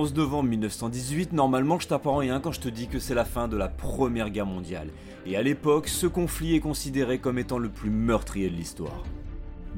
[0.00, 3.26] Le 11 novembre 1918, normalement je t'apprends rien quand je te dis que c'est la
[3.26, 4.88] fin de la Première Guerre mondiale.
[5.26, 9.04] Et à l'époque, ce conflit est considéré comme étant le plus meurtrier de l'histoire.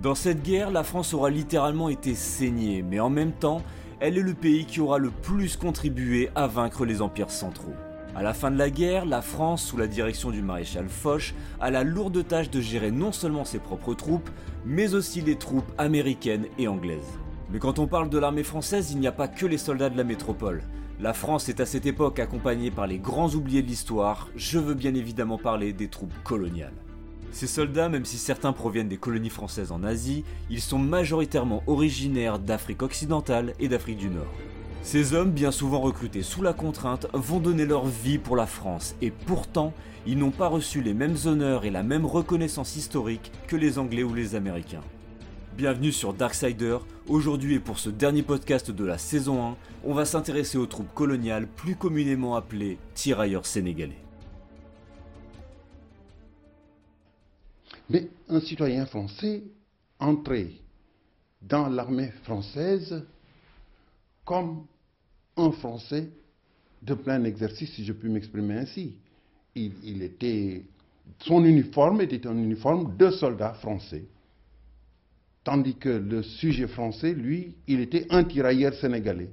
[0.01, 3.63] Dans cette guerre, la France aura littéralement été saignée, mais en même temps,
[3.99, 7.75] elle est le pays qui aura le plus contribué à vaincre les empires centraux.
[8.15, 11.73] À la fin de la guerre, la France, sous la direction du maréchal Foch, a
[11.73, 14.31] la lourde tâche de gérer non seulement ses propres troupes,
[14.65, 17.19] mais aussi les troupes américaines et anglaises.
[17.53, 19.97] Mais quand on parle de l'armée française, il n'y a pas que les soldats de
[19.99, 20.63] la métropole.
[21.01, 24.73] La France est à cette époque accompagnée par les grands oubliés de l'histoire, je veux
[24.73, 26.73] bien évidemment parler des troupes coloniales.
[27.31, 32.39] Ces soldats, même si certains proviennent des colonies françaises en Asie, ils sont majoritairement originaires
[32.39, 34.33] d'Afrique occidentale et d'Afrique du Nord.
[34.83, 38.95] Ces hommes, bien souvent recrutés sous la contrainte, vont donner leur vie pour la France,
[39.03, 39.75] et pourtant,
[40.07, 44.05] ils n'ont pas reçu les mêmes honneurs et la même reconnaissance historique que les Anglais
[44.05, 44.85] ou les Américains.
[45.55, 46.79] Bienvenue sur Darksider.
[47.13, 50.95] Aujourd'hui et pour ce dernier podcast de la saison 1, on va s'intéresser aux troupes
[50.95, 53.99] coloniales plus communément appelées tirailleurs sénégalais.
[57.91, 59.43] Mais un citoyen français
[59.99, 60.53] entrait
[61.43, 63.05] dans l'armée française
[64.25, 64.65] comme
[65.37, 66.09] un Français
[66.81, 68.97] de plein exercice, si je puis m'exprimer ainsi.
[69.55, 70.65] Il, il était,
[71.19, 74.07] son uniforme était un uniforme de soldat français
[75.45, 79.31] Tandis que le sujet français, lui, il était un tirailleur sénégalais,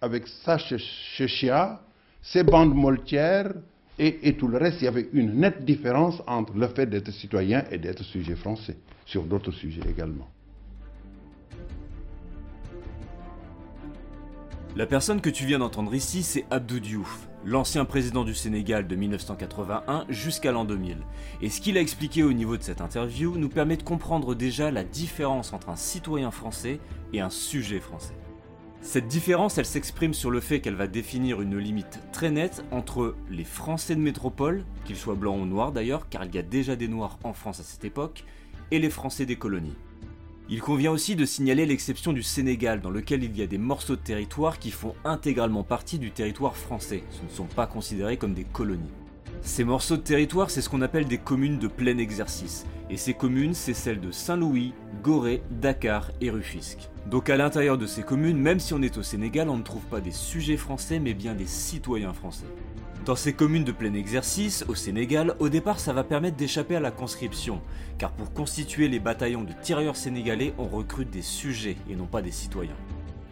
[0.00, 1.80] avec sa chéchia,
[2.22, 3.52] ses bandes moltières
[3.98, 4.80] et, et, tout le reste.
[4.80, 8.76] Il y avait une nette différence entre le fait d'être citoyen et d'être sujet français,
[9.04, 10.28] sur d'autres sujets également.
[14.74, 18.96] La personne que tu viens d'entendre ici, c'est Abdou Diouf, l'ancien président du Sénégal de
[18.96, 20.96] 1981 jusqu'à l'an 2000.
[21.42, 24.70] Et ce qu'il a expliqué au niveau de cette interview nous permet de comprendre déjà
[24.70, 26.80] la différence entre un citoyen français
[27.12, 28.14] et un sujet français.
[28.80, 33.14] Cette différence, elle s'exprime sur le fait qu'elle va définir une limite très nette entre
[33.30, 36.76] les Français de métropole, qu'ils soient blancs ou noirs d'ailleurs, car il y a déjà
[36.76, 38.24] des noirs en France à cette époque,
[38.70, 39.76] et les Français des colonies.
[40.52, 43.96] Il convient aussi de signaler l'exception du Sénégal, dans lequel il y a des morceaux
[43.96, 48.34] de territoire qui font intégralement partie du territoire français, ce ne sont pas considérés comme
[48.34, 48.92] des colonies.
[49.40, 53.14] Ces morceaux de territoire, c'est ce qu'on appelle des communes de plein exercice, et ces
[53.14, 56.90] communes, c'est celles de Saint-Louis, Gorée, Dakar et Rufisque.
[57.06, 59.86] Donc à l'intérieur de ces communes, même si on est au Sénégal, on ne trouve
[59.86, 62.44] pas des sujets français, mais bien des citoyens français.
[63.04, 66.80] Dans ces communes de plein exercice, au Sénégal, au départ ça va permettre d'échapper à
[66.80, 67.60] la conscription,
[67.98, 72.22] car pour constituer les bataillons de tirailleurs sénégalais, on recrute des sujets et non pas
[72.22, 72.76] des citoyens.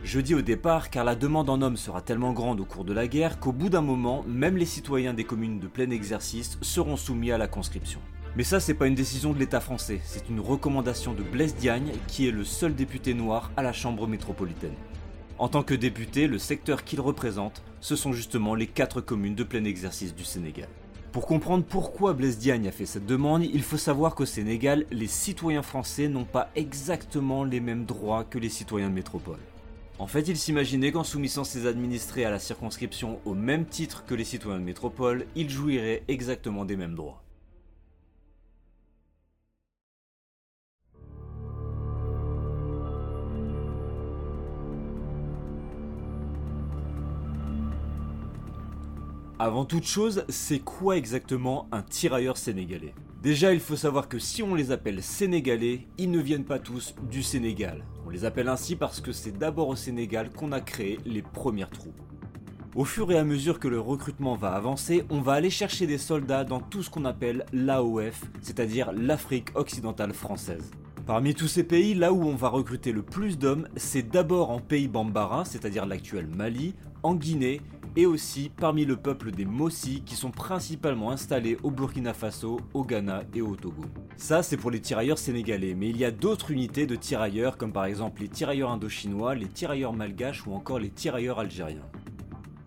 [0.03, 2.93] Je dis au départ car la demande en hommes sera tellement grande au cours de
[2.93, 6.97] la guerre qu'au bout d'un moment, même les citoyens des communes de plein exercice seront
[6.97, 8.01] soumis à la conscription.
[8.35, 11.93] Mais ça, c'est pas une décision de l'État français, c'est une recommandation de Blaise Diagne,
[12.09, 14.75] qui est le seul député noir à la Chambre métropolitaine.
[15.41, 19.43] En tant que député, le secteur qu'il représente, ce sont justement les quatre communes de
[19.43, 20.69] plein exercice du Sénégal.
[21.13, 25.07] Pour comprendre pourquoi Blaise Diagne a fait cette demande, il faut savoir qu'au Sénégal, les
[25.07, 29.39] citoyens français n'ont pas exactement les mêmes droits que les citoyens de métropole.
[29.99, 34.15] En fait, il s'imaginait qu'en soumettant ses administrés à la circonscription au même titre que
[34.15, 37.23] les citoyens de métropole, ils jouiraient exactement des mêmes droits.
[49.43, 52.93] Avant toute chose, c'est quoi exactement un tirailleur sénégalais?
[53.23, 56.95] Déjà, il faut savoir que si on les appelle sénégalais, ils ne viennent pas tous
[57.11, 57.87] du Sénégal.
[58.05, 61.71] On les appelle ainsi parce que c'est d'abord au Sénégal qu'on a créé les premières
[61.71, 62.03] troupes.
[62.75, 65.97] Au fur et à mesure que le recrutement va avancer, on va aller chercher des
[65.97, 70.71] soldats dans tout ce qu'on appelle l'AOF, c'est-à-dire l'Afrique occidentale française.
[71.07, 74.61] Parmi tous ces pays, là où on va recruter le plus d'hommes, c'est d'abord en
[74.61, 77.63] pays bambara, c'est-à-dire l'actuel Mali, en Guinée
[77.97, 82.85] et aussi parmi le peuple des Mossi qui sont principalement installés au Burkina Faso, au
[82.85, 83.85] Ghana et au Togo.
[84.17, 87.73] Ça c'est pour les tirailleurs sénégalais, mais il y a d'autres unités de tirailleurs comme
[87.73, 91.87] par exemple les tirailleurs indochinois, les tirailleurs malgaches ou encore les tirailleurs algériens.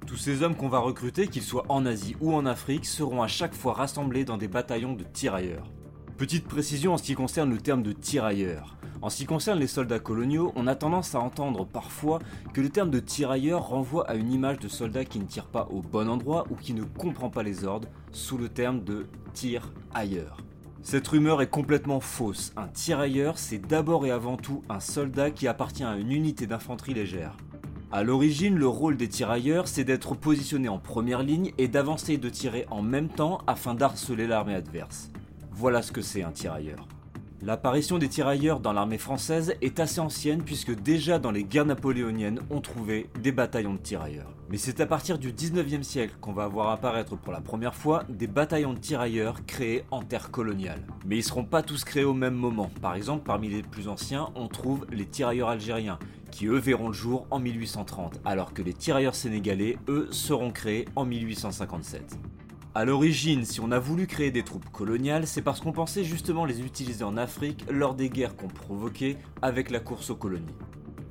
[0.05, 3.27] Tous ces hommes qu'on va recruter, qu'ils soient en Asie ou en Afrique, seront à
[3.27, 5.71] chaque fois rassemblés dans des bataillons de tirailleurs.
[6.17, 8.77] Petite précision en ce qui concerne le terme de tirailleurs.
[9.03, 12.19] En ce qui concerne les soldats coloniaux, on a tendance à entendre parfois
[12.53, 15.67] que le terme de tirailleur renvoie à une image de soldat qui ne tire pas
[15.71, 19.73] au bon endroit ou qui ne comprend pas les ordres, sous le terme de tir
[19.93, 20.37] ailleurs.
[20.83, 22.53] Cette rumeur est complètement fausse.
[22.55, 26.93] Un tirailleur, c'est d'abord et avant tout un soldat qui appartient à une unité d'infanterie
[26.93, 27.35] légère.
[27.91, 32.17] A l'origine, le rôle des tirailleurs, c'est d'être positionné en première ligne et d'avancer et
[32.17, 35.11] de tirer en même temps afin d'harceler l'armée adverse.
[35.51, 36.87] Voilà ce que c'est un tirailleur.
[37.45, 42.39] L'apparition des tirailleurs dans l'armée française est assez ancienne puisque déjà dans les guerres napoléoniennes
[42.49, 44.31] on trouvait des bataillons de tirailleurs.
[44.49, 48.05] Mais c'est à partir du 19e siècle qu'on va voir apparaître pour la première fois
[48.07, 50.87] des bataillons de tirailleurs créés en terre coloniale.
[51.05, 52.71] Mais ils seront pas tous créés au même moment.
[52.81, 55.99] Par exemple, parmi les plus anciens, on trouve les tirailleurs algériens
[56.31, 60.85] qui eux verront le jour en 1830, alors que les tirailleurs sénégalais, eux, seront créés
[60.95, 62.17] en 1857.
[62.75, 66.43] A l'origine, si on a voulu créer des troupes coloniales, c'est parce qu'on pensait justement
[66.43, 70.55] les utiliser en Afrique lors des guerres qu'on provoquait avec la course aux colonies.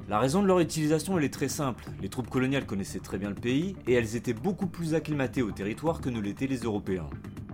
[0.09, 3.29] La raison de leur utilisation elle est très simple, les troupes coloniales connaissaient très bien
[3.29, 7.09] le pays et elles étaient beaucoup plus acclimatées au territoire que ne l'étaient les Européens.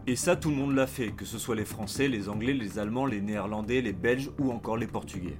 [0.07, 2.79] Et ça tout le monde l'a fait, que ce soit les Français, les Anglais, les
[2.79, 5.37] Allemands, les Néerlandais, les Belges ou encore les Portugais.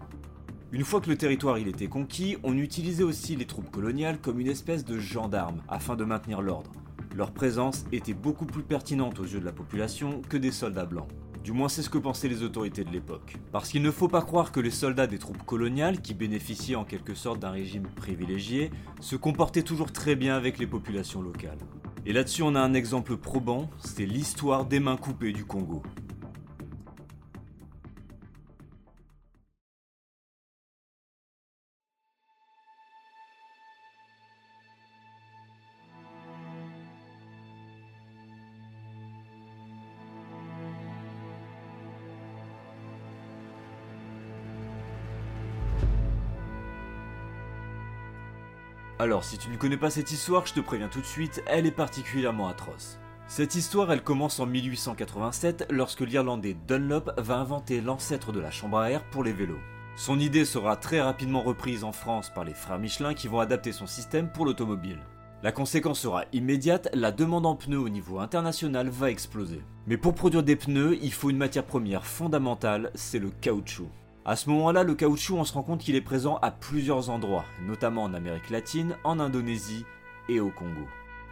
[0.73, 4.49] Une fois que le territoire était conquis, on utilisait aussi les troupes coloniales comme une
[4.49, 6.71] espèce de gendarme afin de maintenir l'ordre.
[7.19, 11.09] Leur présence était beaucoup plus pertinente aux yeux de la population que des soldats blancs.
[11.43, 13.39] Du moins c'est ce que pensaient les autorités de l'époque.
[13.51, 16.85] Parce qu'il ne faut pas croire que les soldats des troupes coloniales, qui bénéficiaient en
[16.85, 18.71] quelque sorte d'un régime privilégié,
[19.01, 21.59] se comportaient toujours très bien avec les populations locales.
[22.07, 25.83] Et là-dessus on a un exemple probant, c'est l'histoire des mains coupées du Congo.
[49.09, 51.65] Alors, si tu ne connais pas cette histoire, je te préviens tout de suite, elle
[51.65, 52.99] est particulièrement atroce.
[53.27, 58.77] Cette histoire, elle commence en 1887 lorsque l'Irlandais Dunlop va inventer l'ancêtre de la chambre
[58.77, 59.61] à air pour les vélos.
[59.97, 63.73] Son idée sera très rapidement reprise en France par les frères Michelin qui vont adapter
[63.73, 65.01] son système pour l'automobile.
[65.43, 69.63] La conséquence sera immédiate, la demande en pneus au niveau international va exploser.
[69.87, 73.89] Mais pour produire des pneus, il faut une matière première fondamentale, c'est le caoutchouc.
[74.29, 77.47] À ce moment-là, le caoutchouc, on se rend compte qu'il est présent à plusieurs endroits,
[77.67, 79.87] notamment en Amérique latine, en Indonésie
[80.29, 80.87] et au Congo.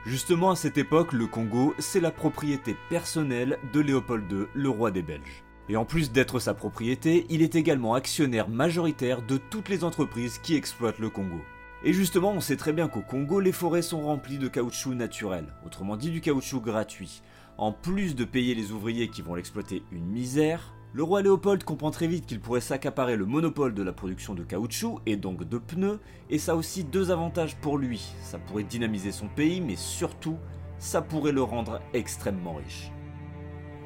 [0.06, 4.90] Justement, à cette époque, le Congo, c'est la propriété personnelle de Léopold II, le roi
[4.90, 5.44] des Belges.
[5.68, 10.38] Et en plus d'être sa propriété, il est également actionnaire majoritaire de toutes les entreprises
[10.38, 11.42] qui exploitent le Congo.
[11.84, 15.52] Et justement, on sait très bien qu'au Congo, les forêts sont remplies de caoutchouc naturel,
[15.66, 17.20] autrement dit du caoutchouc gratuit.
[17.58, 21.90] En plus de payer les ouvriers qui vont l'exploiter une misère, le roi Léopold comprend
[21.90, 25.58] très vite qu'il pourrait s'accaparer le monopole de la production de caoutchouc et donc de
[25.58, 26.00] pneus,
[26.30, 28.14] et ça a aussi deux avantages pour lui.
[28.22, 30.38] Ça pourrait dynamiser son pays, mais surtout,
[30.78, 32.90] ça pourrait le rendre extrêmement riche.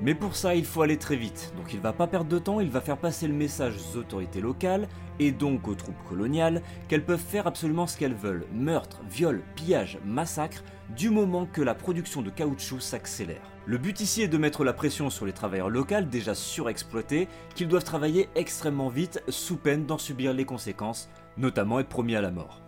[0.01, 2.61] Mais pour ça, il faut aller très vite, donc il va pas perdre de temps,
[2.61, 4.87] il va faire passer le message aux autorités locales,
[5.19, 9.99] et donc aux troupes coloniales, qu'elles peuvent faire absolument ce qu'elles veulent, meurtre, viol, pillage,
[10.07, 10.63] massacre,
[10.95, 13.51] du moment que la production de caoutchouc s'accélère.
[13.71, 17.69] Le but ici est de mettre la pression sur les travailleurs locaux déjà surexploités, qu'ils
[17.69, 22.33] doivent travailler extrêmement vite sous peine d'en subir les conséquences, notamment être promis à la
[22.33, 22.63] mort.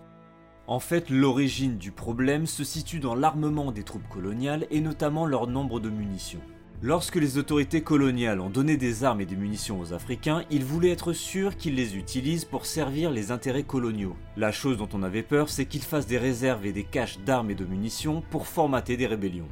[0.68, 5.48] En fait, l'origine du problème se situe dans l'armement des troupes coloniales et notamment leur
[5.48, 6.38] nombre de munitions.
[6.82, 10.92] Lorsque les autorités coloniales ont donné des armes et des munitions aux Africains, ils voulaient
[10.92, 14.14] être sûrs qu'ils les utilisent pour servir les intérêts coloniaux.
[14.36, 17.50] La chose dont on avait peur, c'est qu'ils fassent des réserves et des caches d'armes
[17.50, 19.48] et de munitions pour formater des rébellions.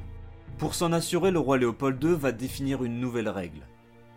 [0.59, 3.66] Pour s'en assurer, le roi Léopold II va définir une nouvelle règle.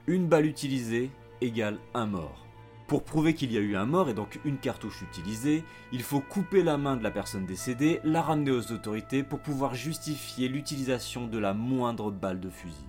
[0.07, 1.11] Une balle utilisée
[1.41, 2.43] égale un mort.
[2.87, 6.19] Pour prouver qu'il y a eu un mort et donc une cartouche utilisée, il faut
[6.19, 11.27] couper la main de la personne décédée, la ramener aux autorités pour pouvoir justifier l'utilisation
[11.27, 12.85] de la moindre balle de fusil.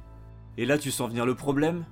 [0.59, 1.85] Et là, tu sens venir le problème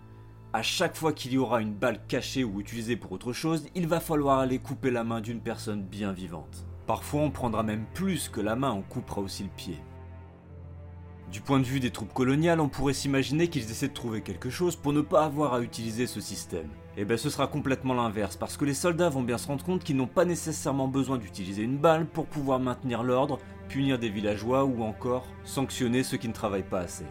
[0.53, 3.87] À chaque fois qu'il y aura une balle cachée ou utilisée pour autre chose, il
[3.87, 6.67] va falloir aller couper la main d'une personne bien vivante.
[6.87, 9.79] Parfois, on prendra même plus que la main, on coupera aussi le pied.
[11.33, 14.51] Du point de vue des troupes coloniales, on pourrait s'imaginer qu'ils essaient de trouver quelque
[14.51, 16.67] chose pour ne pas avoir à utiliser ce système.
[16.99, 19.65] Et eh bien ce sera complètement l'inverse, parce que les soldats vont bien se rendre
[19.65, 23.39] compte qu'ils n'ont pas nécessairement besoin d'utiliser une balle pour pouvoir maintenir l'ordre,
[23.71, 27.07] punir des villageois ou encore sanctionner ceux qui ne travaillent pas assez.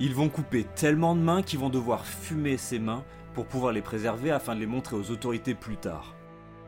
[0.00, 3.04] Ils vont couper tellement de mains qu'ils vont devoir fumer ces mains
[3.34, 6.14] pour pouvoir les préserver afin de les montrer aux autorités plus tard.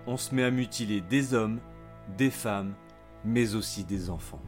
[0.07, 1.61] On se met à mutiler des hommes,
[2.19, 2.75] des femmes,
[3.25, 4.43] mais aussi des enfants.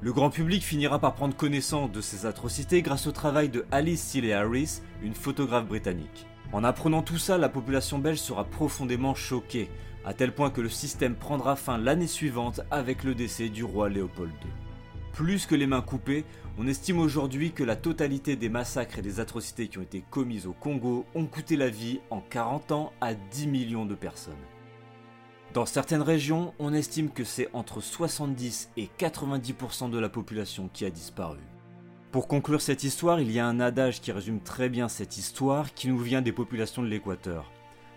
[0.00, 4.00] Le grand public finira par prendre connaissance de ces atrocités grâce au travail de Alice
[4.00, 6.24] Seeley Harris, une photographe britannique.
[6.52, 9.68] En apprenant tout ça, la population belge sera profondément choquée,
[10.04, 13.88] à tel point que le système prendra fin l'année suivante avec le décès du roi
[13.88, 14.50] Léopold II.
[15.14, 16.24] Plus que les mains coupées,
[16.58, 20.46] on estime aujourd'hui que la totalité des massacres et des atrocités qui ont été commises
[20.46, 24.34] au Congo ont coûté la vie en 40 ans à 10 millions de personnes.
[25.54, 30.84] Dans certaines régions, on estime que c'est entre 70 et 90% de la population qui
[30.84, 31.38] a disparu.
[32.12, 35.72] Pour conclure cette histoire, il y a un adage qui résume très bien cette histoire
[35.72, 37.50] qui nous vient des populations de l'Équateur.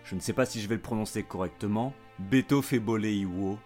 [0.04, 1.92] Je ne sais pas si je vais le prononcer correctement.
[2.18, 3.58] Beto Febole Iwo,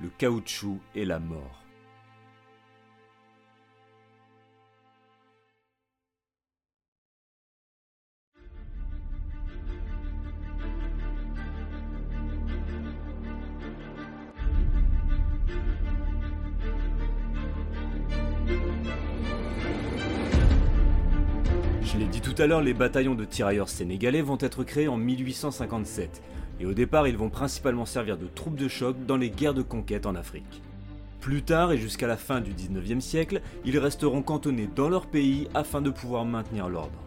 [0.00, 1.61] le caoutchouc et la mort.
[21.92, 24.96] Je l'ai dit tout à l'heure, les bataillons de tirailleurs sénégalais vont être créés en
[24.96, 26.22] 1857,
[26.58, 29.60] et au départ ils vont principalement servir de troupes de choc dans les guerres de
[29.60, 30.62] conquête en Afrique.
[31.20, 35.48] Plus tard et jusqu'à la fin du 19e siècle, ils resteront cantonnés dans leur pays
[35.52, 36.98] afin de pouvoir maintenir l'ordre.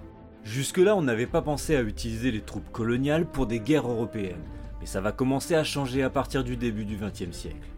[0.44, 4.44] Jusque-là, on n'avait pas pensé à utiliser les troupes coloniales pour des guerres européennes,
[4.80, 7.70] mais ça va commencer à changer à partir du début du 20e siècle.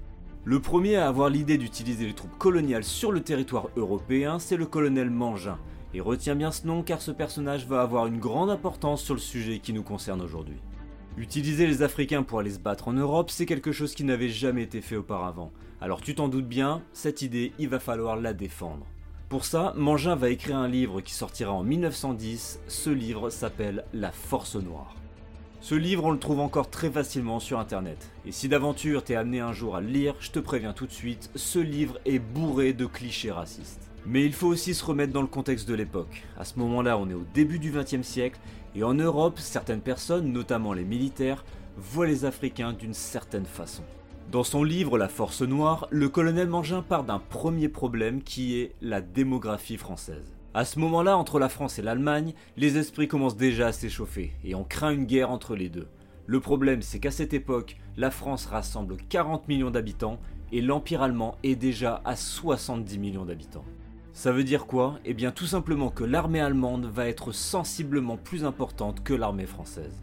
[0.43, 4.65] Le premier à avoir l'idée d'utiliser les troupes coloniales sur le territoire européen, c'est le
[4.65, 5.57] colonel Mangin,
[5.97, 9.19] et retiens bien ce nom car ce personnage va avoir une grande importance sur le
[9.19, 10.59] sujet qui nous concerne aujourd'hui.
[11.17, 14.61] Utiliser les Africains pour aller se battre en Europe, c'est quelque chose qui n'avait jamais
[14.61, 15.51] été fait auparavant.
[15.81, 18.85] Alors tu t'en doutes bien, cette idée, il va falloir la défendre.
[19.27, 22.59] Pour ça, Mangin va écrire un livre qui sortira en 1910.
[22.67, 24.95] Ce livre s'appelle La Force Noire.
[25.61, 28.11] Ce livre, on le trouve encore très facilement sur internet.
[28.27, 30.91] Et si d'aventure t'es amené un jour à le lire, je te préviens tout de
[30.91, 33.86] suite, ce livre est bourré de clichés racistes.
[34.09, 36.23] Mais il faut aussi se remettre dans le contexte de l'époque.
[36.39, 38.39] À ce moment-là, on est au début du XXe siècle,
[38.73, 41.43] et en Europe, certaines personnes, notamment les militaires,
[41.75, 43.83] voient les Africains d'une certaine façon.
[44.31, 48.75] Dans son livre La Force Noire, le colonel Mangin part d'un premier problème qui est
[48.81, 50.33] la démographie française.
[50.53, 54.55] À ce moment-là, entre la France et l'Allemagne, les esprits commencent déjà à s'échauffer, et
[54.55, 55.87] on craint une guerre entre les deux.
[56.27, 60.19] Le problème, c'est qu'à cette époque, la France rassemble 40 millions d'habitants,
[60.53, 63.65] et l'Empire allemand est déjà à 70 millions d'habitants.
[64.17, 64.97] Ça veut dire quoi?
[65.05, 69.93] Eh bien tout simplement que l'armée allemande va être sensiblement plus importante que l'armée française.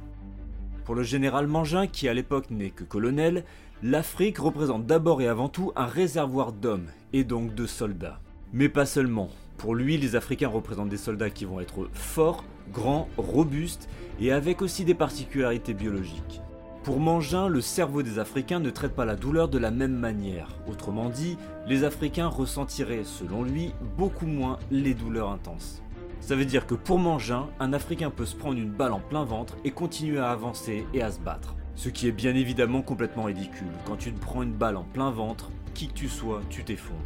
[0.85, 3.42] Pour le général Mangin, qui à l'époque n'est que colonel,
[3.83, 8.21] l'Afrique représente d'abord et avant tout un réservoir d'hommes, et donc de soldats.
[8.52, 9.30] Mais pas seulement.
[9.56, 13.88] Pour lui, les Africains représentent des soldats qui vont être forts, grands, robustes,
[14.21, 16.40] et avec aussi des particularités biologiques.
[16.84, 20.48] Pour Mangin, le cerveau des Africains ne traite pas la douleur de la même manière.
[20.70, 25.82] Autrement dit, les Africains ressentiraient, selon lui, beaucoup moins les douleurs intenses.
[26.20, 29.24] Ça veut dire que pour Mangin, un Africain peut se prendre une balle en plein
[29.24, 31.56] ventre et continuer à avancer et à se battre.
[31.74, 33.72] Ce qui est bien évidemment complètement ridicule.
[33.86, 37.00] Quand tu te prends une balle en plein ventre, qui que tu sois, tu t'effondres.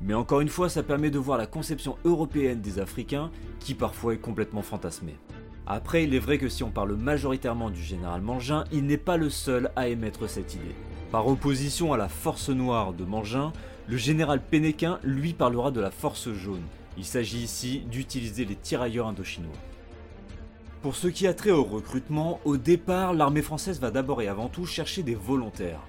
[0.00, 4.14] Mais encore une fois, ça permet de voir la conception européenne des Africains, qui parfois
[4.14, 5.16] est complètement fantasmée.
[5.66, 9.16] Après, il est vrai que si on parle majoritairement du général Mangin, il n'est pas
[9.16, 10.74] le seul à émettre cette idée.
[11.10, 13.52] Par opposition à la force noire de Mangin,
[13.88, 16.62] le général Pénéquin lui parlera de la force jaune.
[16.98, 19.56] Il s'agit ici d'utiliser les tirailleurs indochinois.
[20.82, 24.48] Pour ce qui a trait au recrutement, au départ, l'armée française va d'abord et avant
[24.48, 25.80] tout chercher des volontaires.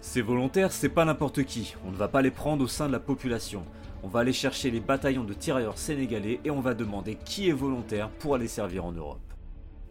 [0.00, 2.92] Ces volontaires, c'est pas n'importe qui, on ne va pas les prendre au sein de
[2.92, 3.64] la population.
[4.02, 7.52] On va aller chercher les bataillons de tirailleurs sénégalais et on va demander qui est
[7.52, 9.20] volontaire pour aller servir en Europe.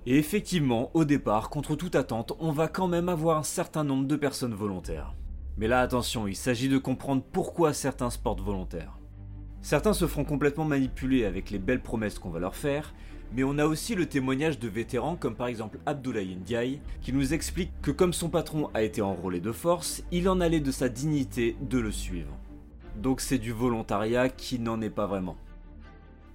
[0.05, 4.05] Et effectivement, au départ, contre toute attente, on va quand même avoir un certain nombre
[4.07, 5.15] de personnes volontaires.
[5.57, 8.99] Mais là attention, il s'agit de comprendre pourquoi certains se portent volontaires.
[9.61, 12.93] Certains se feront complètement manipuler avec les belles promesses qu'on va leur faire,
[13.33, 17.33] mais on a aussi le témoignage de vétérans comme par exemple Abdoulaye Ndiaye, qui nous
[17.33, 20.87] explique que comme son patron a été enrôlé de force, il en allait de sa
[20.87, 22.37] dignité de le suivre
[22.97, 25.37] donc c'est du volontariat qui n'en est pas vraiment.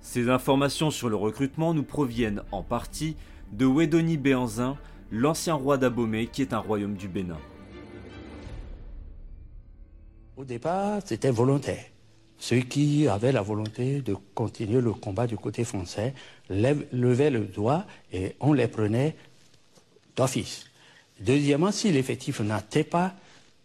[0.01, 3.17] Ces informations sur le recrutement nous proviennent en partie
[3.53, 4.77] de Wedoni Béanzin,
[5.11, 7.39] l'ancien roi d'Abomey qui est un royaume du Bénin.
[10.37, 11.85] Au départ, c'était volontaire.
[12.39, 16.15] Ceux qui avaient la volonté de continuer le combat du côté français
[16.49, 19.15] levaient le doigt et on les prenait
[20.17, 20.65] d'office.
[21.21, 23.15] Deuxièmement, si l'effectif n'était pas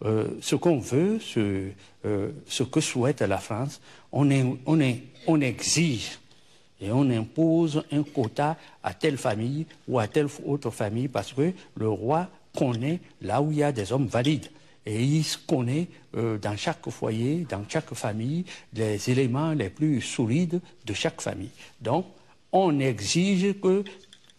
[0.05, 1.69] euh, ce qu'on veut, ce,
[2.05, 3.81] euh, ce, que souhaite la France,
[4.11, 4.29] on,
[4.67, 6.19] on, exige
[6.79, 11.51] et on impose un quota à telle famille ou à telle autre famille parce que
[11.75, 14.49] le roi connaît là où il y a des hommes valides.
[14.85, 20.61] Et il connaît euh, dans chaque foyer, dans chaque famille, les éléments les plus solides
[20.85, 21.49] de chaque famille.
[21.81, 22.05] Donc,
[22.51, 23.83] on exige que,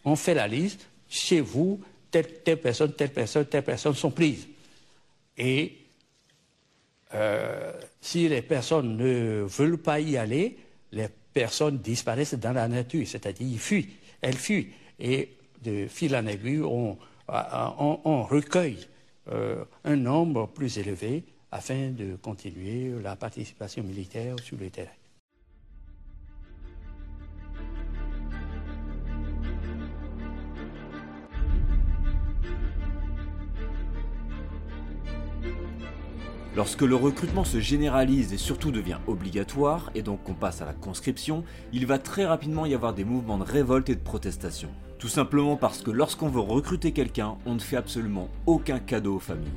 [0.04, 1.80] on fait la liste, chez vous,
[2.12, 4.46] telle, telle personne, telle personne, telle personne sont prises.
[5.38, 5.78] Et
[7.14, 10.57] euh, si les personnes ne veulent pas y aller,
[10.93, 13.90] les personnes disparaissent dans la nature, c'est-à-dire ils fuient,
[14.21, 14.69] elles fuient.
[14.99, 16.97] Et de fil en aiguille, on,
[17.28, 18.87] recueille
[19.33, 24.90] euh, un nombre plus élevé afin de continuer la participation militaire sur le terrain.
[36.56, 40.72] Lorsque le recrutement se généralise et surtout devient obligatoire, et donc qu'on passe à la
[40.72, 41.44] conscription,
[41.75, 44.70] il va très rapidement y avoir des mouvements de révolte et de protestation.
[44.98, 49.20] Tout simplement parce que lorsqu'on veut recruter quelqu'un, on ne fait absolument aucun cadeau aux
[49.20, 49.50] familles.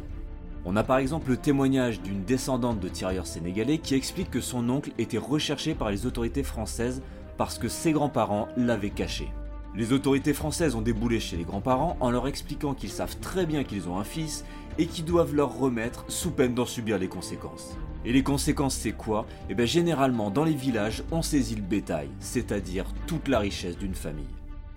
[0.65, 4.68] On a par exemple le témoignage d'une descendante de tirailleurs sénégalais qui explique que son
[4.70, 7.01] oncle était recherché par les autorités françaises
[7.38, 9.29] parce que ses grands-parents l'avaient caché.
[9.74, 13.63] Les autorités françaises ont déboulé chez les grands-parents en leur expliquant qu'ils savent très bien
[13.63, 14.44] qu'ils ont un fils
[14.80, 17.78] et qu'ils doivent leur remettre sous peine d'en subir les conséquences.
[18.06, 19.28] Et les conséquences c'est quoi?
[19.50, 23.94] Eh bien généralement dans les villages on saisit le bétail, c'est-à-dire toute la richesse d'une
[23.94, 24.26] famille.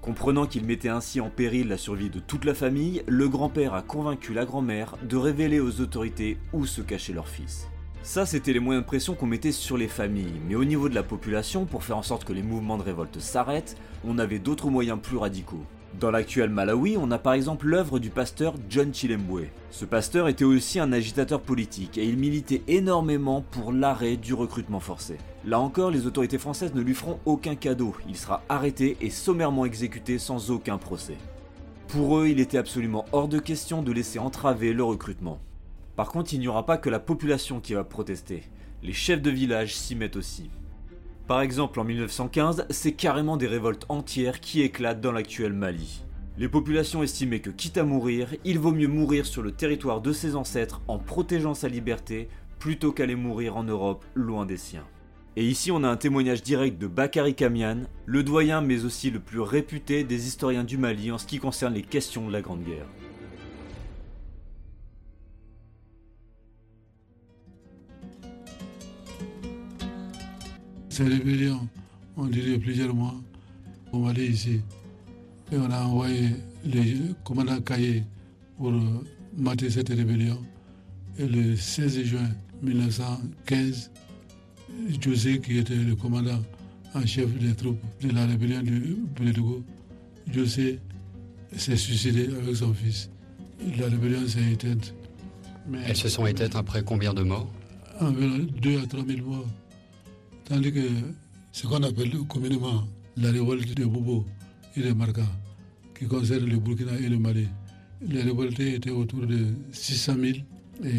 [0.00, 3.82] Comprenant qu'il mettait ainsi en péril la survie de toute la famille, le grand-père a
[3.82, 7.68] convaincu la grand-mère de révéler aux autorités où se cachait leur fils.
[8.02, 10.96] Ça, c'était les moyens de pression qu'on mettait sur les familles, mais au niveau de
[10.96, 14.70] la population, pour faire en sorte que les mouvements de révolte s'arrêtent, on avait d'autres
[14.70, 15.64] moyens plus radicaux.
[16.00, 19.48] Dans l'actuel Malawi, on a par exemple l'œuvre du pasteur John Chilembwe.
[19.70, 24.80] Ce pasteur était aussi un agitateur politique et il militait énormément pour l'arrêt du recrutement
[24.80, 25.18] forcé.
[25.44, 29.66] Là encore, les autorités françaises ne lui feront aucun cadeau, il sera arrêté et sommairement
[29.66, 31.18] exécuté sans aucun procès.
[31.88, 35.40] Pour eux, il était absolument hors de question de laisser entraver le recrutement.
[35.94, 38.44] Par contre, il n'y aura pas que la population qui va protester,
[38.82, 40.50] les chefs de village s'y mettent aussi.
[41.32, 46.02] Par exemple, en 1915, c'est carrément des révoltes entières qui éclatent dans l'actuel Mali.
[46.36, 50.12] Les populations estimaient que quitte à mourir, il vaut mieux mourir sur le territoire de
[50.12, 54.84] ses ancêtres en protégeant sa liberté plutôt qu'aller mourir en Europe loin des siens.
[55.36, 59.18] Et ici on a un témoignage direct de Bakary Kamian, le doyen mais aussi le
[59.18, 62.62] plus réputé des historiens du Mali en ce qui concerne les questions de la Grande
[62.62, 62.88] Guerre.
[70.92, 71.66] Ces rébellions
[72.18, 73.14] ont duré plusieurs mois
[73.92, 74.60] au Mali ici.
[75.50, 76.28] Et on a envoyé
[76.66, 78.02] les commandants Caillé
[78.58, 78.74] pour
[79.34, 80.38] mater cette rébellion.
[81.18, 82.28] Et le 16 juin
[82.60, 83.90] 1915,
[85.00, 86.42] José, qui était le commandant
[86.94, 89.62] en chef des troupes de la rébellion du Brédogo,
[90.30, 90.78] José
[91.56, 93.08] s'est suicidé avec son fils.
[93.78, 94.92] La rébellion s'est éteinte.
[95.66, 97.50] Mais Elles se sont éteintes après combien de morts?
[97.98, 99.46] Environ 2 à 3 000 morts.
[100.52, 100.86] Tandis que
[101.50, 102.86] ce qu'on appelle communément
[103.16, 104.26] la révolte de Bobo
[104.76, 105.22] et de Marca,
[105.98, 107.48] qui concerne le Burkina et le Mali,
[108.06, 110.26] les révoltés étaient autour de 600 000
[110.84, 110.90] et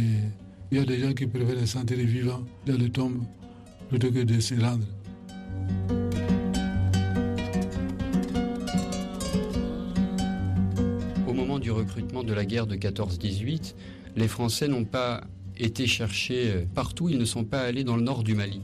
[0.72, 3.22] il y a des gens qui préfèrent s'enterrer vivants dans les tombes
[3.90, 4.88] plutôt que de se rendre.
[11.28, 13.76] Au moment du recrutement de la guerre de 14-18,
[14.16, 15.24] les Français n'ont pas
[15.56, 18.60] été cherchés partout, ils ne sont pas allés dans le nord du Mali.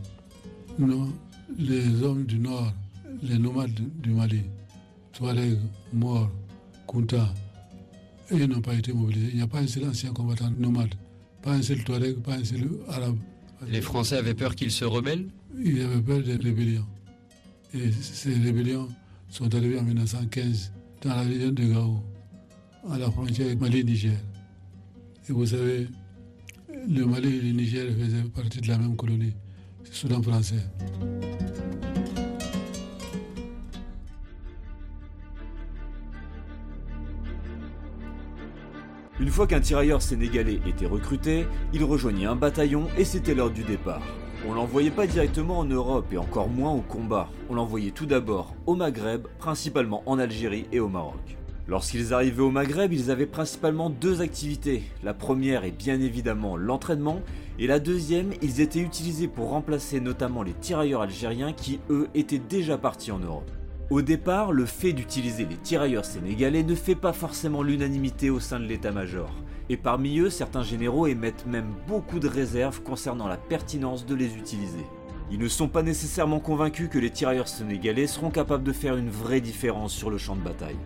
[0.80, 1.12] Non,
[1.58, 2.74] les hommes du Nord,
[3.22, 4.44] les nomades du Mali,
[5.12, 5.58] Touareg,
[5.92, 6.32] Mor,
[6.88, 7.34] Kunta,
[8.32, 9.28] ils n'ont pas été mobilisés.
[9.32, 10.96] Il n'y a pas un seul ancien combattant nomade,
[11.42, 13.18] pas un seul Touareg, pas un seul Arabe.
[13.68, 15.28] Les Français avaient peur qu'ils se rebellent?
[15.62, 16.88] Ils avaient peur des rébellions.
[17.74, 18.88] Et ces rébellions
[19.28, 22.02] sont arrivées en 1915 dans la région de Gao,
[22.90, 24.18] à la frontière Mali-Niger.
[25.28, 25.90] Et vous savez,
[26.88, 29.34] le Mali et le Niger faisaient partie de la même colonie.
[39.20, 43.64] Une fois qu'un tirailleur sénégalais était recruté, il rejoignait un bataillon et c'était l'heure du
[43.64, 44.02] départ.
[44.48, 48.56] On l'envoyait pas directement en Europe et encore moins au combat, on l'envoyait tout d'abord
[48.66, 51.38] au Maghreb, principalement en Algérie et au Maroc.
[51.70, 54.82] Lorsqu'ils arrivaient au Maghreb, ils avaient principalement deux activités.
[55.04, 57.22] La première est bien évidemment l'entraînement,
[57.60, 62.40] et la deuxième, ils étaient utilisés pour remplacer notamment les tirailleurs algériens qui, eux, étaient
[62.40, 63.52] déjà partis en Europe.
[63.92, 68.60] Au départ, le fait d'utiliser les tirailleurs sénégalais ne fait pas forcément l'unanimité au sein
[68.60, 69.30] de l'état-major,
[69.70, 74.36] et parmi eux, certains généraux émettent même beaucoup de réserves concernant la pertinence de les
[74.38, 74.88] utiliser.
[75.30, 79.12] Ils ne sont pas nécessairement convaincus que les tirailleurs sénégalais seront capables de faire une
[79.12, 80.80] vraie différence sur le champ de bataille.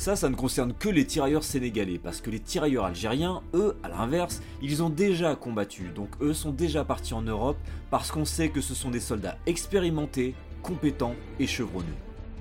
[0.00, 3.90] Ça, ça ne concerne que les tirailleurs sénégalais, parce que les tirailleurs algériens, eux, à
[3.90, 7.58] l'inverse, ils ont déjà combattu, donc eux sont déjà partis en Europe,
[7.90, 11.86] parce qu'on sait que ce sont des soldats expérimentés, compétents et chevronnés.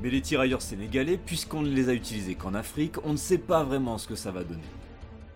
[0.01, 3.65] Mais les tirailleurs sénégalais, puisqu'on ne les a utilisés qu'en Afrique, on ne sait pas
[3.65, 4.61] vraiment ce que ça va donner.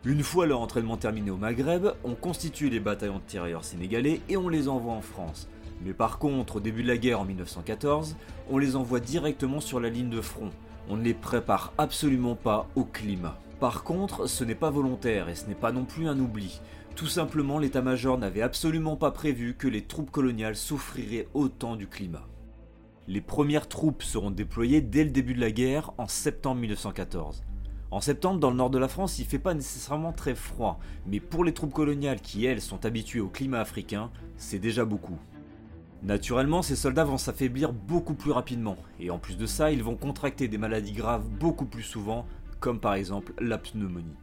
[0.05, 4.37] Une fois leur entraînement terminé au Maghreb, on constitue les bataillons de tirailleurs sénégalais et
[4.37, 5.49] on les envoie en France.
[5.83, 8.15] Mais par contre, au début de la guerre en 1914,
[8.49, 10.51] on les envoie directement sur la ligne de front,
[10.89, 13.37] on ne les prépare absolument pas au climat.
[13.59, 16.59] Par contre, ce n'est pas volontaire et ce n'est pas non plus un oubli.
[16.95, 22.27] Tout simplement, l'état-major n'avait absolument pas prévu que les troupes coloniales souffriraient autant du climat.
[23.07, 27.43] Les premières troupes seront déployées dès le début de la guerre en septembre 1914.
[27.91, 31.19] En septembre, dans le nord de la France, il fait pas nécessairement très froid, mais
[31.19, 35.19] pour les troupes coloniales qui, elles, sont habituées au climat africain, c'est déjà beaucoup.
[36.03, 39.95] Naturellement, ces soldats vont s'affaiblir beaucoup plus rapidement, et en plus de ça, ils vont
[39.95, 42.25] contracter des maladies graves beaucoup plus souvent,
[42.59, 44.17] comme par exemple la pneumonie.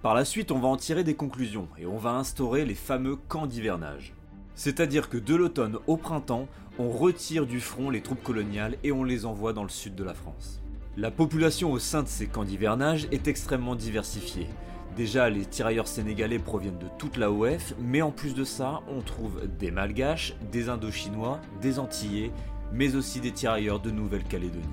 [0.00, 3.16] Par la suite, on va en tirer des conclusions, et on va instaurer les fameux
[3.16, 4.14] camps d'hivernage.
[4.54, 9.04] C'est-à-dire que de l'automne au printemps, on retire du front les troupes coloniales et on
[9.04, 10.62] les envoie dans le sud de la France.
[10.96, 14.46] La population au sein de ces camps d'hivernage est extrêmement diversifiée.
[14.96, 19.02] Déjà, les tirailleurs sénégalais proviennent de toute la OF, mais en plus de ça, on
[19.02, 22.30] trouve des Malgaches, des Indochinois, des Antillais,
[22.72, 24.64] mais aussi des tirailleurs de Nouvelle-Calédonie.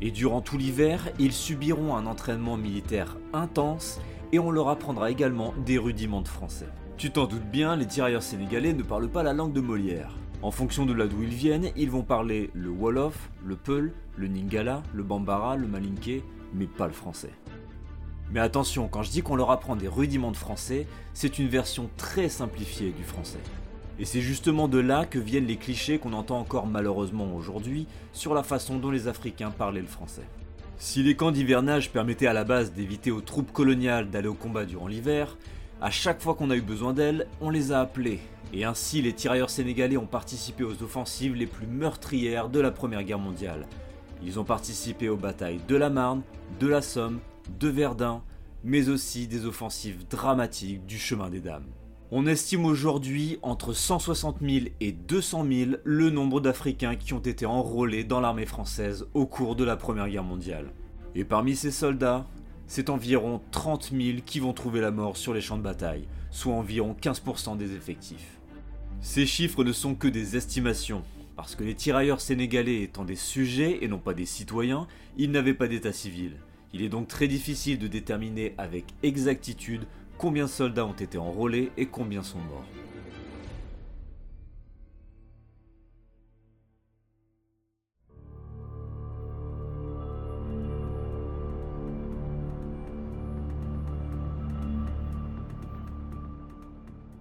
[0.00, 4.00] Et durant tout l'hiver, ils subiront un entraînement militaire intense
[4.30, 6.68] et on leur apprendra également des rudiments de français.
[6.96, 10.14] Tu t'en doutes bien, les tirailleurs sénégalais ne parlent pas la langue de Molière.
[10.42, 14.28] En fonction de là d'où ils viennent, ils vont parler le Wolof, le Peul, le
[14.28, 16.22] Ningala, le Bambara, le Malinké,
[16.54, 17.30] mais pas le français.
[18.32, 21.90] Mais attention, quand je dis qu'on leur apprend des rudiments de français, c'est une version
[21.96, 23.40] très simplifiée du français.
[23.98, 28.34] Et c'est justement de là que viennent les clichés qu'on entend encore malheureusement aujourd'hui sur
[28.34, 30.26] la façon dont les Africains parlaient le français.
[30.78, 34.64] Si les camps d'hivernage permettaient à la base d'éviter aux troupes coloniales d'aller au combat
[34.64, 35.36] durant l'hiver,
[35.80, 38.20] à chaque fois qu'on a eu besoin d'elles, on les a appelées
[38.54, 43.02] et ainsi, les tirailleurs sénégalais ont participé aux offensives les plus meurtrières de la Première
[43.02, 43.66] Guerre mondiale.
[44.22, 46.22] Ils ont participé aux batailles de la Marne,
[46.60, 47.20] de la Somme,
[47.58, 48.22] de Verdun,
[48.64, 51.66] mais aussi des offensives dramatiques du chemin des dames.
[52.10, 57.46] On estime aujourd'hui entre 160 000 et 200 000 le nombre d'Africains qui ont été
[57.46, 60.72] enrôlés dans l'armée française au cours de la Première Guerre mondiale.
[61.14, 62.26] Et parmi ces soldats,
[62.66, 66.54] c'est environ 30 000 qui vont trouver la mort sur les champs de bataille, soit
[66.54, 68.38] environ 15% des effectifs.
[69.00, 71.02] Ces chiffres ne sont que des estimations,
[71.34, 75.54] parce que les tirailleurs sénégalais étant des sujets et non pas des citoyens, ils n'avaient
[75.54, 76.32] pas d'état civil.
[76.74, 81.70] Il est donc très difficile de déterminer avec exactitude combien de soldats ont été enrôlés
[81.76, 82.64] et combien sont morts.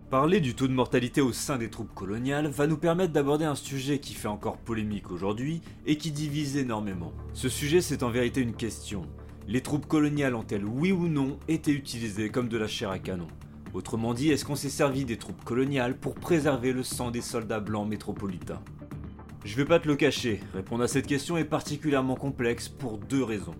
[0.09, 3.55] Parler du taux de mortalité au sein des troupes coloniales va nous permettre d'aborder un
[3.55, 7.13] sujet qui fait encore polémique aujourd'hui et qui divise énormément.
[7.33, 9.07] Ce sujet c'est en vérité une question.
[9.47, 13.27] Les troupes coloniales ont-elles oui ou non été utilisées comme de la chair à canon?
[13.73, 17.59] Autrement dit, est-ce qu'on s'est servi des troupes coloniales pour préserver le sang des soldats
[17.59, 18.61] blancs métropolitains?
[19.43, 23.23] Je vais pas te le cacher, répondre à cette question est particulièrement complexe pour deux
[23.23, 23.55] raisons.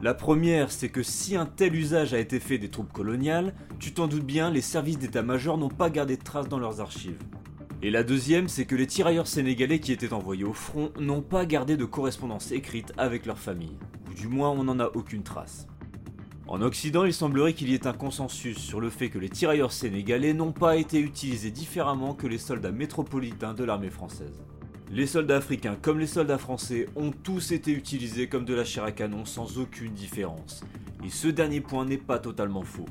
[0.00, 3.92] La première, c'est que si un tel usage a été fait des troupes coloniales, tu
[3.92, 7.18] t'en doutes bien, les services d'état-major n'ont pas gardé de traces dans leurs archives.
[7.82, 11.46] Et la deuxième, c'est que les tirailleurs sénégalais qui étaient envoyés au front n'ont pas
[11.46, 13.78] gardé de correspondance écrite avec leur famille,
[14.14, 15.66] du moins on n'en a aucune trace.
[16.46, 19.72] En Occident, il semblerait qu'il y ait un consensus sur le fait que les tirailleurs
[19.72, 24.42] sénégalais n'ont pas été utilisés différemment que les soldats métropolitains de l'armée française.
[24.90, 28.84] Les soldats africains comme les soldats français ont tous été utilisés comme de la chair
[28.84, 30.62] à canon sans aucune différence.
[31.04, 32.84] Et ce dernier point n'est pas totalement faux.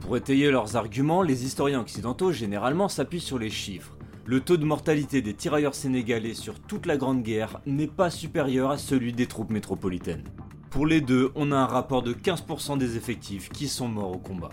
[0.00, 3.96] Pour étayer leurs arguments, les historiens occidentaux généralement s'appuient sur les chiffres.
[4.24, 8.70] Le taux de mortalité des tirailleurs sénégalais sur toute la Grande Guerre n'est pas supérieur
[8.70, 10.24] à celui des troupes métropolitaines.
[10.72, 14.18] Pour les deux, on a un rapport de 15% des effectifs qui sont morts au
[14.18, 14.48] combat.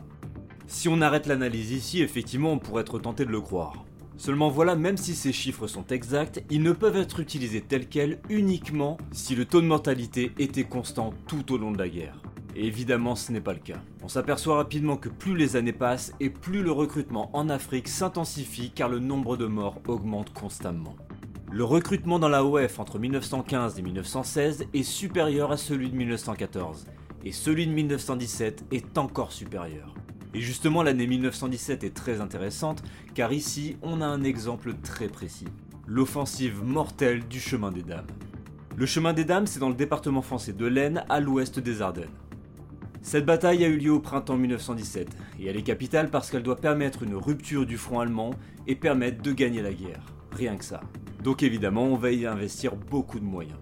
[0.68, 3.86] Si on arrête l'analyse ici, effectivement on pourrait être tenté de le croire.
[4.18, 8.20] Seulement voilà, même si ces chiffres sont exacts, ils ne peuvent être utilisés tels quels
[8.28, 12.22] uniquement si le taux de mortalité était constant tout au long de la guerre.
[12.54, 13.82] Et évidemment, ce n'est pas le cas.
[14.04, 18.72] On s'aperçoit rapidement que plus les années passent et plus le recrutement en Afrique s'intensifie
[18.72, 20.98] car le nombre de morts augmente constamment.
[21.52, 26.86] Le recrutement dans la OF entre 1915 et 1916 est supérieur à celui de 1914,
[27.26, 29.96] et celui de 1917 est encore supérieur.
[30.36, 32.84] Et justement, l'année 1917 est très intéressante,
[33.16, 35.48] car ici, on a un exemple très précis.
[35.88, 38.06] L'offensive mortelle du chemin des dames.
[38.78, 42.10] Le chemin des dames, c'est dans le département français de l'Aisne, à l'ouest des Ardennes.
[43.02, 45.10] Cette bataille a eu lieu au printemps 1917,
[45.40, 48.36] et elle est capitale parce qu'elle doit permettre une rupture du front allemand
[48.68, 50.06] et permettre de gagner la guerre.
[50.32, 50.82] Rien que ça.
[51.24, 53.60] Donc évidemment, on va y investir beaucoup de moyens.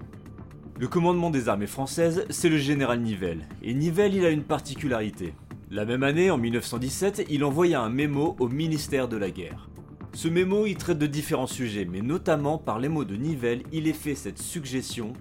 [0.79, 3.47] Le commandement des armées françaises, c'est le général Nivelle.
[3.63, 5.33] Et Nivelle, il a une particularité.
[5.71, 9.69] La même année, en 1917, il envoya un mémo au ministère de la Guerre.
[10.13, 13.87] Ce mémo, il traite de différents sujets, mais notamment par les mots de Nivelle, il
[13.87, 15.13] est fait cette suggestion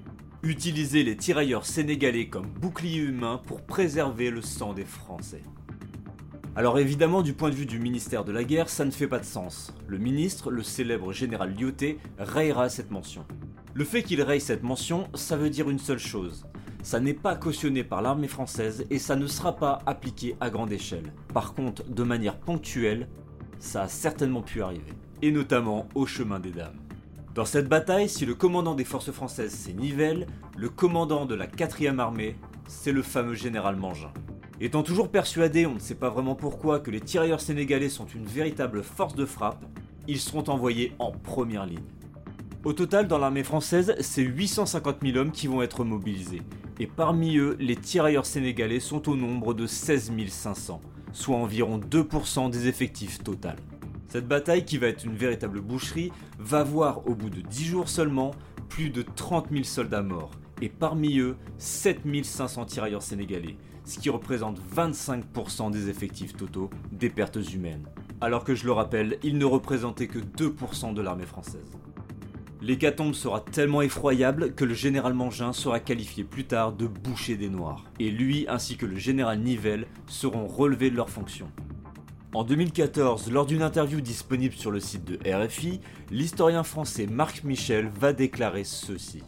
[0.42, 5.42] utiliser les tirailleurs sénégalais comme bouclier humain pour préserver le sang des Français.
[6.56, 9.18] Alors évidemment, du point de vue du ministère de la Guerre, ça ne fait pas
[9.18, 9.74] de sens.
[9.86, 13.26] Le ministre, le célèbre général Lyoté, rayera cette mention.
[13.74, 16.46] Le fait qu'il raye cette mention, ça veut dire une seule chose,
[16.82, 20.72] ça n'est pas cautionné par l'armée française et ça ne sera pas appliqué à grande
[20.72, 21.12] échelle.
[21.34, 23.06] Par contre, de manière ponctuelle,
[23.58, 24.94] ça a certainement pu arriver.
[25.20, 26.80] Et notamment au chemin des dames.
[27.34, 31.48] Dans cette bataille, si le commandant des forces françaises c'est Nivelle, le commandant de la
[31.48, 32.34] 4ème armée,
[32.66, 34.10] c'est le fameux général Mangin.
[34.58, 38.24] Étant toujours persuadé, on ne sait pas vraiment pourquoi, que les tirailleurs sénégalais sont une
[38.24, 39.62] véritable force de frappe,
[40.08, 41.84] ils seront envoyés en première ligne.
[42.64, 46.40] Au total, dans l'armée française, c'est 850 000 hommes qui vont être mobilisés.
[46.80, 50.80] Et parmi eux, les tirailleurs sénégalais sont au nombre de 16 500,
[51.12, 53.56] soit environ 2% des effectifs total.
[54.08, 57.88] Cette bataille, qui va être une véritable boucherie, va voir au bout de 10 jours
[57.90, 58.30] seulement
[58.70, 60.30] plus de 30 000 soldats morts,
[60.62, 67.08] et parmi eux 7 500 tirailleurs sénégalais, ce qui représente 25% des effectifs totaux des
[67.08, 67.86] pertes humaines.
[68.20, 71.72] Alors que je le rappelle, ils ne représentaient que 2% de l'armée française.
[72.60, 77.48] L'hécatombe sera tellement effroyable que le général Mangin sera qualifié plus tard de boucher des
[77.48, 81.50] Noirs, et lui ainsi que le général Nivelle seront relevés de leurs fonctions.
[82.34, 87.88] En 2014, lors d'une interview disponible sur le site de RFI, l'historien français Marc Michel
[87.88, 89.22] va déclarer ceci.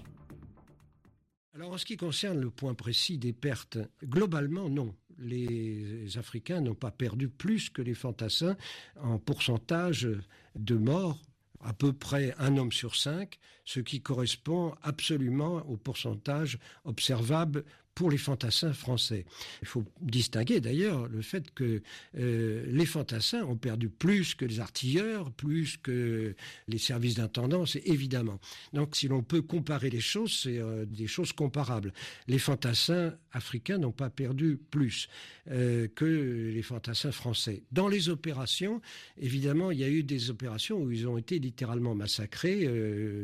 [1.59, 4.95] Alors en ce qui concerne le point précis des pertes, globalement non.
[5.19, 8.57] Les Africains n'ont pas perdu plus que les fantassins
[9.01, 10.09] en pourcentage
[10.55, 11.21] de morts
[11.61, 17.65] à peu près un homme sur cinq, ce qui correspond absolument au pourcentage observable
[17.99, 19.25] pour les fantassins français.
[19.61, 21.83] Il faut distinguer d'ailleurs le fait que
[22.17, 26.37] euh, les fantassins ont perdu plus que les artilleurs, plus que
[26.69, 28.39] les services d'intendance, évidemment.
[28.73, 31.93] Donc si l'on peut comparer les choses, c'est euh, des choses comparables.
[32.29, 35.09] Les fantassins africains n'ont pas perdu plus
[35.51, 37.65] euh, que les fantassins français.
[37.73, 38.81] Dans les opérations,
[39.21, 42.71] évidemment, il y a eu des opérations où ils ont été littéralement massacrés,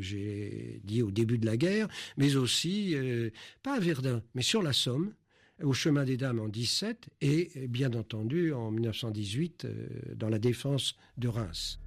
[0.01, 2.97] j'ai dit au début de la guerre, mais aussi,
[3.63, 5.13] pas à Verdun, mais sur la Somme,
[5.63, 10.97] au chemin des Dames en 17 et bien entendu en 1918 euh, dans la défense
[11.17, 11.81] de Reims.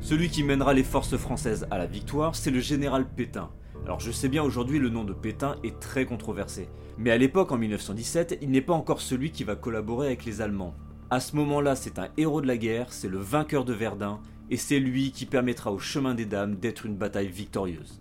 [0.00, 3.50] Celui qui mènera les forces françaises à la victoire, c'est le général Pétain.
[3.84, 7.52] Alors je sais bien aujourd'hui le nom de Pétain est très controversé, mais à l'époque
[7.52, 10.74] en 1917, il n'est pas encore celui qui va collaborer avec les Allemands.
[11.10, 14.20] À ce moment-là, c'est un héros de la guerre, c'est le vainqueur de Verdun,
[14.50, 18.00] et c'est lui qui permettra au chemin des dames d'être une bataille victorieuse.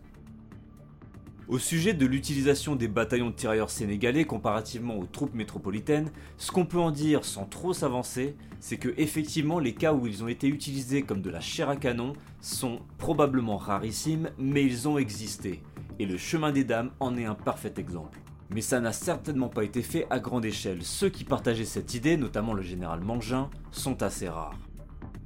[1.48, 6.66] Au sujet de l'utilisation des bataillons de tirailleurs sénégalais comparativement aux troupes métropolitaines, ce qu'on
[6.66, 10.48] peut en dire sans trop s'avancer, c'est que effectivement les cas où ils ont été
[10.48, 15.64] utilisés comme de la chair à canon sont probablement rarissimes, mais ils ont existé,
[15.98, 18.20] et le chemin des dames en est un parfait exemple.
[18.52, 20.84] Mais ça n'a certainement pas été fait à grande échelle.
[20.84, 24.69] Ceux qui partageaient cette idée, notamment le général Mangin, sont assez rares.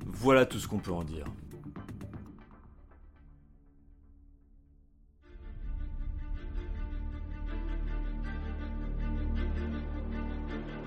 [0.06, 1.26] Voilà tout ce qu'on peut en dire.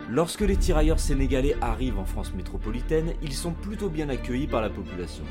[0.08, 4.70] Lorsque les tirailleurs sénégalais arrivent en France métropolitaine, ils sont plutôt bien accueillis par la
[4.70, 5.24] population.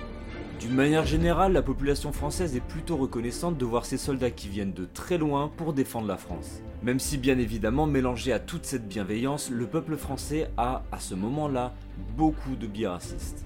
[0.59, 4.73] D'une manière générale, la population française est plutôt reconnaissante de voir ces soldats qui viennent
[4.73, 6.61] de très loin pour défendre la France.
[6.83, 11.15] Même si bien évidemment, mélangé à toute cette bienveillance, le peuple français a, à ce
[11.15, 11.73] moment-là,
[12.17, 13.44] beaucoup de biais racistes.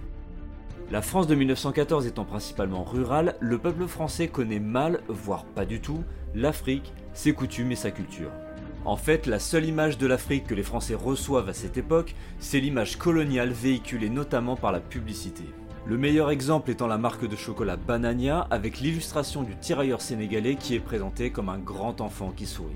[0.92, 5.82] La France de 1914 étant principalement rurale, le peuple français connaît mal, voire pas du
[5.82, 8.32] tout, l'Afrique, ses coutumes et sa culture.
[8.86, 12.60] En fait, la seule image de l'Afrique que les Français reçoivent à cette époque, c'est
[12.60, 15.44] l'image coloniale véhiculée notamment par la publicité.
[15.86, 20.76] Le meilleur exemple étant la marque de chocolat Banania avec l'illustration du tirailleur sénégalais qui
[20.76, 22.76] est présenté comme un grand enfant qui sourit.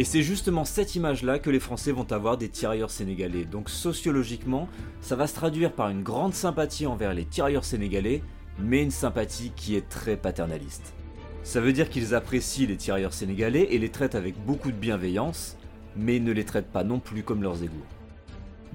[0.00, 3.44] Et c'est justement cette image-là que les Français vont avoir des tirailleurs sénégalais.
[3.44, 4.66] Donc sociologiquement,
[5.02, 8.22] ça va se traduire par une grande sympathie envers les tirailleurs sénégalais,
[8.58, 10.94] mais une sympathie qui est très paternaliste.
[11.42, 15.58] Ça veut dire qu'ils apprécient les tirailleurs sénégalais et les traitent avec beaucoup de bienveillance,
[15.98, 17.84] mais ne les traitent pas non plus comme leurs égaux.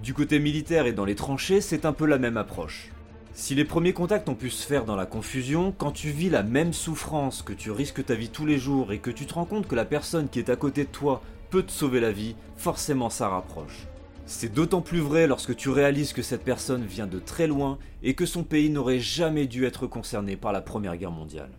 [0.04, 2.92] Du côté militaire et dans les tranchées, c'est un peu la même approche.
[3.38, 6.42] Si les premiers contacts ont pu se faire dans la confusion, quand tu vis la
[6.42, 9.44] même souffrance, que tu risques ta vie tous les jours et que tu te rends
[9.44, 12.38] compte que la personne qui est à côté de toi peut te sauver la vie,
[12.56, 13.88] forcément ça rapproche.
[14.26, 18.14] C'est d'autant plus vrai lorsque tu réalises que cette personne vient de très loin et
[18.14, 21.52] que son pays n'aurait jamais dû être concerné par la Première Guerre mondiale.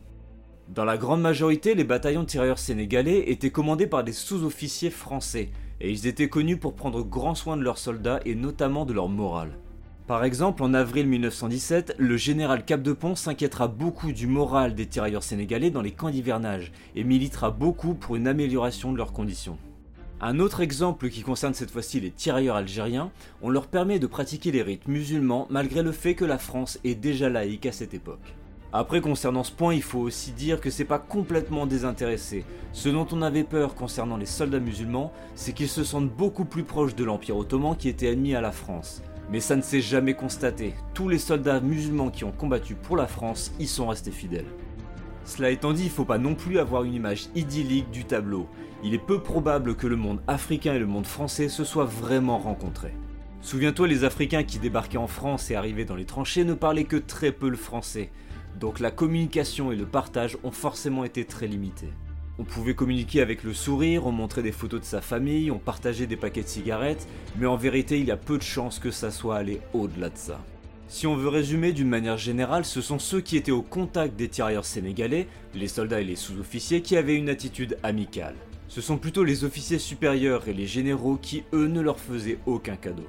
[0.68, 5.50] Dans la grande majorité, les bataillons de tirailleurs sénégalais étaient commandés par des sous-officiers français,
[5.82, 9.10] et ils étaient connus pour prendre grand soin de leurs soldats et notamment de leur
[9.10, 9.58] morale.
[10.06, 15.70] Par exemple, en avril 1917, le général Capdepont s'inquiétera beaucoup du moral des tirailleurs sénégalais
[15.70, 19.58] dans les camps d'hivernage et militera beaucoup pour une amélioration de leurs conditions.
[20.20, 23.10] Un autre exemple qui concerne cette fois-ci les tirailleurs algériens,
[23.42, 26.94] on leur permet de pratiquer les rites musulmans malgré le fait que la France est
[26.94, 28.36] déjà laïque à cette époque.
[28.72, 32.44] Après, concernant ce point, il faut aussi dire que c'est pas complètement désintéressé.
[32.72, 36.62] Ce dont on avait peur concernant les soldats musulmans, c'est qu'ils se sentent beaucoup plus
[36.62, 39.02] proches de l'Empire ottoman qui était admis à la France.
[39.30, 40.74] Mais ça ne s'est jamais constaté.
[40.94, 44.46] Tous les soldats musulmans qui ont combattu pour la France y sont restés fidèles.
[45.24, 48.46] Cela étant dit, il ne faut pas non plus avoir une image idyllique du tableau.
[48.84, 52.38] Il est peu probable que le monde africain et le monde français se soient vraiment
[52.38, 52.94] rencontrés.
[53.40, 56.96] Souviens-toi, les Africains qui débarquaient en France et arrivaient dans les tranchées ne parlaient que
[56.96, 58.10] très peu le français,
[58.58, 61.90] donc la communication et le partage ont forcément été très limités.
[62.38, 66.06] On pouvait communiquer avec le sourire, on montrait des photos de sa famille, on partageait
[66.06, 69.10] des paquets de cigarettes, mais en vérité il y a peu de chances que ça
[69.10, 70.38] soit allé au-delà de ça.
[70.88, 74.28] Si on veut résumer d'une manière générale, ce sont ceux qui étaient au contact des
[74.28, 78.36] tirailleurs sénégalais, les soldats et les sous-officiers, qui avaient une attitude amicale.
[78.68, 82.76] Ce sont plutôt les officiers supérieurs et les généraux qui, eux, ne leur faisaient aucun
[82.76, 83.06] cadeau.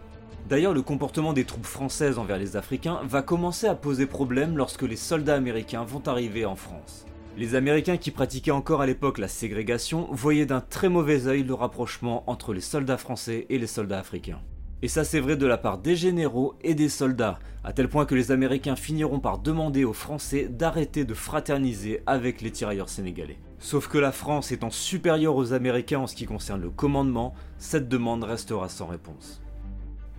[0.49, 4.83] D'ailleurs, le comportement des troupes françaises envers les Africains va commencer à poser problème lorsque
[4.83, 7.05] les soldats américains vont arriver en France.
[7.37, 11.53] Les Américains qui pratiquaient encore à l'époque la ségrégation voyaient d'un très mauvais œil le
[11.53, 14.41] rapprochement entre les soldats français et les soldats africains.
[14.81, 18.07] Et ça c'est vrai de la part des généraux et des soldats, à tel point
[18.07, 23.37] que les Américains finiront par demander aux Français d'arrêter de fraterniser avec les tirailleurs sénégalais.
[23.59, 27.87] Sauf que la France étant supérieure aux Américains en ce qui concerne le commandement, cette
[27.87, 29.43] demande restera sans réponse.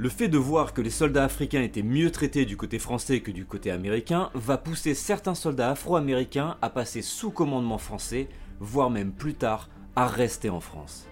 [0.01, 3.33] Le fait de voir que les soldats africains étaient mieux traités du côté français que
[3.33, 8.29] du côté américain va pousser certains soldats afro-américains à passer sous commandement français,
[8.61, 11.09] voire même plus tard à rester en France.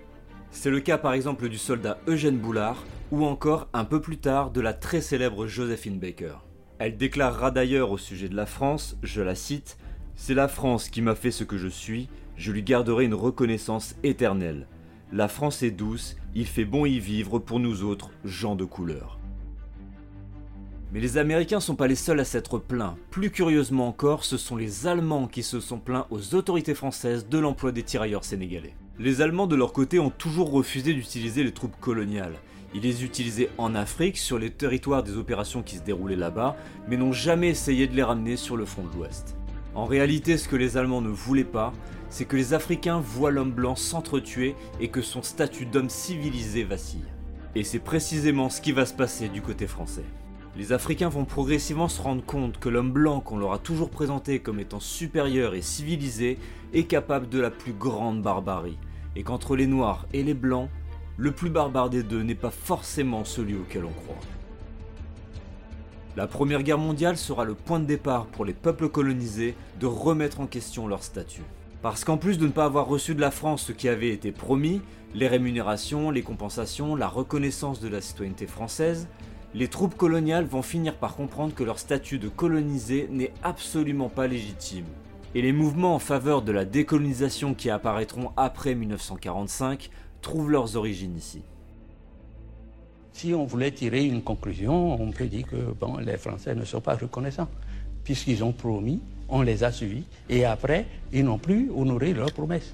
[0.53, 4.53] C'est le cas par exemple du soldat Eugène Boulard, ou encore un peu plus tard
[4.53, 6.37] de la très célèbre Josephine Baker.
[6.79, 9.79] Elle déclarera d'ailleurs au sujet de la France, je la cite,
[10.15, 13.97] C'est la France qui m'a fait ce que je suis, je lui garderai une reconnaissance
[14.05, 14.69] éternelle.
[15.13, 19.19] La France est douce, il fait bon y vivre pour nous autres, gens de couleur.
[20.93, 22.99] Mais les Américains sont pas les seuls à s'être plaints.
[23.11, 27.39] Plus curieusement encore, ce sont les Allemands qui se sont plaints aux autorités françaises de
[27.39, 28.75] l'emploi des tirailleurs sénégalais.
[28.99, 32.37] Les Allemands de leur côté ont toujours refusé d'utiliser les troupes coloniales.
[32.75, 36.55] Ils les utilisaient en Afrique, sur les territoires des opérations qui se déroulaient là-bas,
[36.87, 39.39] mais n'ont jamais essayé de les ramener sur le front de l'Ouest.
[39.75, 41.73] En réalité, ce que les Allemands ne voulaient pas,
[42.11, 47.05] c'est que les Africains voient l'homme blanc s'entretuer et que son statut d'homme civilisé vacille.
[47.55, 50.05] Et c'est précisément ce qui va se passer du côté français.
[50.57, 54.39] Les Africains vont progressivement se rendre compte que l'homme blanc qu'on leur a toujours présenté
[54.39, 56.39] comme étant supérieur et civilisé
[56.73, 58.79] est capable de la plus grande barbarie,
[59.17, 60.71] et qu'entre les Noirs et les Blancs,
[61.19, 64.21] le plus barbare des deux n'est pas forcément celui auquel on croit.
[66.17, 70.41] La Première Guerre mondiale sera le point de départ pour les peuples colonisés de remettre
[70.41, 71.43] en question leur statut.
[71.87, 74.33] Parce qu'en plus de ne pas avoir reçu de la France ce qui avait été
[74.33, 74.83] promis,
[75.15, 79.07] les rémunérations, les compensations, la reconnaissance de la citoyenneté française,
[79.55, 84.27] les troupes coloniales vont finir par comprendre que leur statut de colonisé n'est absolument pas
[84.27, 84.87] légitime.
[85.37, 89.89] Et les mouvements en faveur de la décolonisation qui apparaîtront après 1945
[90.23, 91.43] trouvent leurs origines ici.
[93.13, 96.97] Si on voulait tirer une conclusion, on peut dire que les Français ne sont pas
[96.97, 97.49] reconnaissants,
[98.03, 102.73] puisqu'ils ont promis, on les a suivis, et après, ils n'ont plus honoré leurs promesses.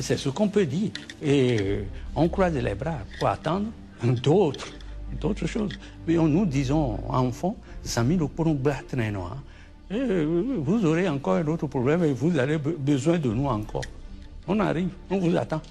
[0.00, 0.90] C'est ce qu'on peut dire.
[1.22, 3.66] Et euh, on croise les bras pour attendre
[4.22, 4.68] d'autres,
[5.20, 5.78] d'autres choses.
[6.06, 8.18] Mais nous disons, enfants, Sami
[9.88, 13.84] vous aurez encore un autre problème et vous avez besoin de nous encore.
[14.48, 15.62] On arrive, on vous attend.